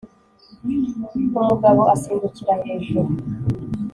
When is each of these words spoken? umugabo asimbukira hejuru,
umugabo 1.35 1.81
asimbukira 1.93 2.53
hejuru, 2.63 3.09